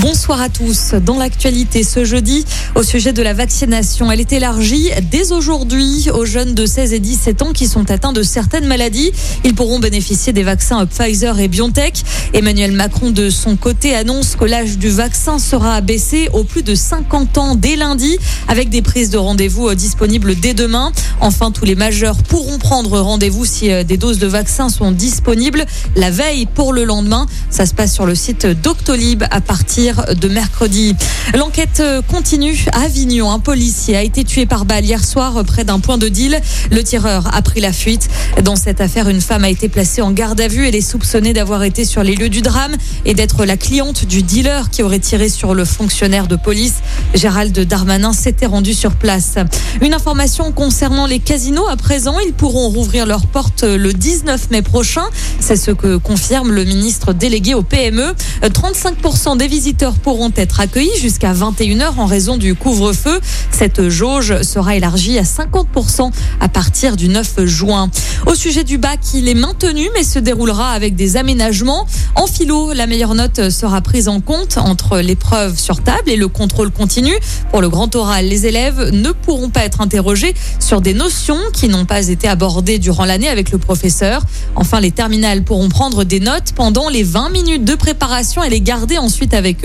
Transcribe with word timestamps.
Bonsoir 0.00 0.40
à 0.40 0.48
tous. 0.48 0.94
Dans 1.04 1.18
l'actualité 1.18 1.82
ce 1.82 2.06
jeudi, 2.06 2.46
au 2.74 2.82
sujet 2.82 3.12
de 3.12 3.22
la 3.22 3.34
vaccination, 3.34 4.10
elle 4.10 4.20
est 4.20 4.32
élargie 4.32 4.88
dès 5.10 5.30
aujourd'hui 5.30 6.08
aux 6.10 6.24
jeunes 6.24 6.54
de 6.54 6.64
16 6.64 6.94
et 6.94 7.00
17 7.00 7.42
ans 7.42 7.52
qui 7.52 7.66
sont 7.66 7.90
atteints 7.90 8.14
de 8.14 8.22
certaines 8.22 8.66
maladies. 8.66 9.12
Ils 9.44 9.54
pourront 9.54 9.78
bénéficier 9.78 10.32
des 10.32 10.42
vaccins 10.42 10.86
Pfizer 10.86 11.38
et 11.38 11.48
BioNTech. 11.48 12.02
Emmanuel 12.32 12.72
Macron, 12.72 13.10
de 13.10 13.28
son 13.28 13.56
côté, 13.56 13.94
annonce 13.94 14.36
que 14.36 14.46
l'âge 14.46 14.78
du 14.78 14.88
vaccin 14.88 15.38
sera 15.38 15.74
abaissé 15.74 16.30
au 16.32 16.44
plus 16.44 16.62
de 16.62 16.74
50 16.74 17.36
ans 17.36 17.54
dès 17.54 17.76
lundi, 17.76 18.16
avec 18.48 18.70
des 18.70 18.80
prises 18.80 19.10
de 19.10 19.18
rendez-vous 19.18 19.74
disponibles 19.74 20.34
dès 20.34 20.54
demain. 20.54 20.92
Enfin, 21.20 21.50
tous 21.50 21.66
les 21.66 21.74
majeurs 21.74 22.16
pourront 22.22 22.58
prendre 22.58 22.98
rendez-vous 23.00 23.44
si 23.44 23.70
euh, 23.70 23.84
des 23.84 23.98
doses 23.98 24.18
de 24.18 24.26
vaccins 24.26 24.70
sont 24.70 24.92
disponibles 24.92 25.66
la 25.94 26.10
veille 26.10 26.46
pour 26.46 26.72
le 26.72 26.84
lendemain. 26.84 27.26
Ça 27.50 27.66
se 27.66 27.74
passe 27.74 27.92
sur 27.92 28.06
le 28.06 28.14
site 28.14 28.46
Doctolib 28.46 29.24
à 29.30 29.42
partir 29.42 29.89
de 30.14 30.28
mercredi. 30.28 30.94
L'enquête 31.34 31.82
continue 32.08 32.66
à 32.72 32.82
Avignon. 32.82 33.30
Un 33.30 33.38
policier 33.38 33.96
a 33.96 34.02
été 34.02 34.24
tué 34.24 34.46
par 34.46 34.64
balle 34.64 34.84
hier 34.84 35.04
soir 35.04 35.44
près 35.44 35.64
d'un 35.64 35.80
point 35.80 35.98
de 35.98 36.08
deal. 36.08 36.40
Le 36.70 36.82
tireur 36.82 37.34
a 37.34 37.42
pris 37.42 37.60
la 37.60 37.72
fuite. 37.72 38.08
Dans 38.42 38.56
cette 38.56 38.80
affaire, 38.80 39.08
une 39.08 39.20
femme 39.20 39.44
a 39.44 39.48
été 39.48 39.68
placée 39.68 40.02
en 40.02 40.10
garde 40.10 40.40
à 40.40 40.48
vue. 40.48 40.66
Elle 40.66 40.74
est 40.74 40.80
soupçonnée 40.80 41.32
d'avoir 41.32 41.62
été 41.62 41.84
sur 41.84 42.02
les 42.02 42.14
lieux 42.14 42.28
du 42.28 42.42
drame 42.42 42.76
et 43.04 43.14
d'être 43.14 43.44
la 43.44 43.56
cliente 43.56 44.04
du 44.04 44.22
dealer 44.22 44.70
qui 44.70 44.82
aurait 44.82 44.98
tiré 44.98 45.28
sur 45.28 45.54
le 45.54 45.64
fonctionnaire 45.64 46.26
de 46.26 46.36
police. 46.36 46.74
Gérald 47.14 47.58
Darmanin 47.58 48.12
s'était 48.12 48.46
rendu 48.46 48.74
sur 48.74 48.92
place. 48.92 49.36
Une 49.80 49.94
information 49.94 50.52
concernant 50.52 51.06
les 51.06 51.18
casinos 51.18 51.68
à 51.68 51.76
présent. 51.76 52.18
Ils 52.26 52.32
pourront 52.32 52.68
rouvrir 52.68 53.06
leurs 53.06 53.26
portes 53.26 53.64
le 53.64 53.92
19 53.92 54.50
mai 54.50 54.62
prochain. 54.62 55.04
C'est 55.38 55.56
ce 55.56 55.70
que 55.70 55.96
confirme 55.96 56.52
le 56.52 56.64
ministre 56.64 57.12
délégué 57.12 57.54
au 57.54 57.62
PME. 57.62 58.14
35% 58.42 59.36
des 59.36 59.46
visiteurs 59.46 59.79
visiteurs 59.80 60.02
pourront 60.02 60.30
être 60.36 60.60
accueillis 60.60 60.98
jusqu'à 61.00 61.32
21h 61.32 61.94
en 61.96 62.04
raison 62.04 62.36
du 62.36 62.54
couvre-feu. 62.54 63.18
Cette 63.50 63.88
jauge 63.88 64.42
sera 64.42 64.76
élargie 64.76 65.18
à 65.18 65.22
50% 65.22 66.10
à 66.38 66.48
partir 66.50 66.96
du 66.96 67.08
9 67.08 67.46
juin. 67.46 67.90
Au 68.26 68.34
sujet 68.34 68.62
du 68.62 68.76
bac, 68.76 69.00
il 69.14 69.26
est 69.26 69.34
maintenu 69.34 69.88
mais 69.94 70.04
se 70.04 70.18
déroulera 70.18 70.72
avec 70.72 70.96
des 70.96 71.16
aménagements. 71.16 71.86
En 72.14 72.26
philo, 72.26 72.74
la 72.74 72.86
meilleure 72.86 73.14
note 73.14 73.48
sera 73.48 73.80
prise 73.80 74.08
en 74.08 74.20
compte 74.20 74.58
entre 74.58 74.98
l'épreuve 74.98 75.58
sur 75.58 75.82
table 75.82 76.10
et 76.10 76.16
le 76.16 76.28
contrôle 76.28 76.70
continu. 76.70 77.14
Pour 77.50 77.62
le 77.62 77.70
grand 77.70 77.94
oral, 77.96 78.26
les 78.26 78.46
élèves 78.46 78.90
ne 78.92 79.12
pourront 79.12 79.48
pas 79.48 79.64
être 79.64 79.80
interrogés 79.80 80.34
sur 80.58 80.82
des 80.82 80.92
notions 80.92 81.38
qui 81.54 81.68
n'ont 81.68 81.86
pas 81.86 82.08
été 82.08 82.28
abordées 82.28 82.78
durant 82.78 83.06
l'année 83.06 83.28
avec 83.28 83.50
le 83.50 83.56
professeur. 83.56 84.24
Enfin, 84.56 84.80
les 84.80 84.90
terminales 84.90 85.42
pourront 85.42 85.70
prendre 85.70 86.04
des 86.04 86.20
notes 86.20 86.52
pendant 86.54 86.90
les 86.90 87.02
20 87.02 87.30
minutes 87.30 87.64
de 87.64 87.74
préparation 87.74 88.44
et 88.44 88.50
les 88.50 88.60
garder 88.60 88.98
ensuite 88.98 89.32
avec 89.32 89.59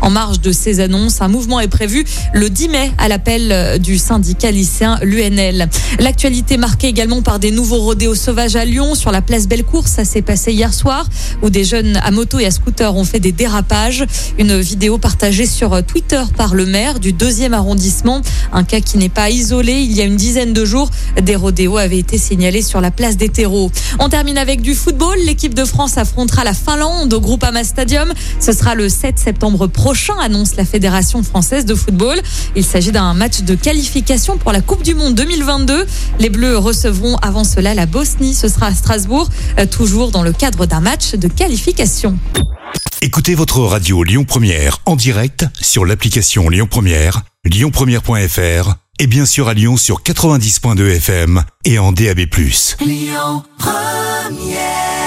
en 0.00 0.10
marge 0.10 0.40
de 0.40 0.52
ces 0.52 0.80
annonces, 0.80 1.20
un 1.20 1.28
mouvement 1.28 1.60
est 1.60 1.68
prévu 1.68 2.04
le 2.32 2.50
10 2.50 2.68
mai 2.68 2.92
à 2.98 3.08
l'appel 3.08 3.78
du 3.80 3.98
syndicat 3.98 4.50
lycéen 4.50 4.98
l'UNL. 5.02 5.68
L'actualité 5.98 6.56
marquée 6.56 6.88
également 6.88 7.22
par 7.22 7.38
des 7.38 7.50
nouveaux 7.50 7.80
rodéos 7.80 8.14
sauvages 8.14 8.56
à 8.56 8.64
Lyon 8.64 8.94
sur 8.94 9.10
la 9.12 9.22
place 9.22 9.46
Bellecour. 9.46 9.86
Ça 9.86 10.04
s'est 10.04 10.22
passé 10.22 10.52
hier 10.52 10.72
soir 10.72 11.06
où 11.42 11.50
des 11.50 11.64
jeunes 11.64 11.96
à 12.02 12.10
moto 12.10 12.38
et 12.38 12.46
à 12.46 12.50
scooter 12.50 12.94
ont 12.96 13.04
fait 13.04 13.20
des 13.20 13.32
dérapages. 13.32 14.04
Une 14.38 14.58
vidéo 14.60 14.98
partagée 14.98 15.46
sur 15.46 15.84
Twitter 15.84 16.22
par 16.36 16.54
le 16.54 16.64
maire 16.64 16.98
du 16.98 17.12
deuxième 17.12 17.54
arrondissement. 17.54 18.22
Un 18.52 18.64
cas 18.64 18.80
qui 18.80 18.98
n'est 18.98 19.08
pas 19.08 19.30
isolé. 19.30 19.72
Il 19.72 19.92
y 19.92 20.00
a 20.00 20.04
une 20.04 20.16
dizaine 20.16 20.52
de 20.52 20.64
jours, 20.64 20.90
des 21.20 21.36
rodéos 21.36 21.76
avaient 21.76 21.98
été 21.98 22.18
signalés 22.18 22.62
sur 22.62 22.80
la 22.80 22.90
place 22.90 23.16
des 23.16 23.28
terreaux. 23.28 23.70
On 23.98 24.08
termine 24.08 24.38
avec 24.38 24.62
du 24.62 24.74
football. 24.74 25.18
L'équipe 25.26 25.54
de 25.54 25.64
France 25.64 25.98
affrontera 25.98 26.44
la 26.44 26.54
Finlande 26.54 27.12
au 27.12 27.20
Groupama 27.20 27.62
Stadium. 27.64 28.12
Ce 28.40 28.52
sera 28.52 28.74
le 28.74 28.88
7 28.88 29.18
septembre 29.18 29.33
prochain, 29.72 30.14
annonce 30.20 30.56
la 30.56 30.64
Fédération 30.64 31.22
française 31.22 31.64
de 31.64 31.74
football. 31.74 32.20
Il 32.56 32.64
s'agit 32.64 32.92
d'un 32.92 33.14
match 33.14 33.42
de 33.42 33.54
qualification 33.54 34.36
pour 34.38 34.52
la 34.52 34.60
Coupe 34.60 34.82
du 34.82 34.94
Monde 34.94 35.14
2022. 35.14 35.86
Les 36.18 36.30
Bleus 36.30 36.58
recevront 36.58 37.16
avant 37.16 37.44
cela 37.44 37.74
la 37.74 37.86
Bosnie. 37.86 38.34
Ce 38.34 38.48
sera 38.48 38.66
à 38.66 38.74
Strasbourg, 38.74 39.28
euh, 39.58 39.66
toujours 39.66 40.10
dans 40.10 40.22
le 40.22 40.32
cadre 40.32 40.66
d'un 40.66 40.80
match 40.80 41.14
de 41.14 41.28
qualification. 41.28 42.18
Écoutez 43.02 43.34
votre 43.34 43.60
radio 43.60 44.02
Lyon 44.02 44.24
Première 44.24 44.78
en 44.86 44.96
direct 44.96 45.46
sur 45.60 45.84
l'application 45.84 46.48
Lyon 46.48 46.66
Première, 46.70 47.22
lyonpremière.fr 47.44 48.74
et 48.98 49.06
bien 49.06 49.26
sûr 49.26 49.48
à 49.48 49.54
Lyon 49.54 49.76
sur 49.76 50.02
90.2 50.02 50.96
FM 50.96 51.42
et 51.64 51.78
en 51.78 51.92
DAB+. 51.92 52.20
Lyon 52.80 53.42
Première 53.58 55.03